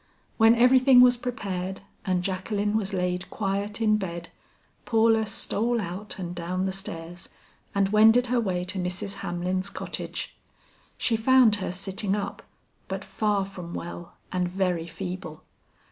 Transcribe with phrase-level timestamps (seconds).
[0.37, 4.29] When everything was prepared and Jacqueline was laid quiet in bed,
[4.83, 7.29] Paula stole out and down the stairs
[7.75, 9.17] and wended her way to Mrs.
[9.17, 10.35] Hamlin's cottage.
[10.97, 12.41] She found her sitting up,
[12.87, 15.43] but far from well, and very feeble.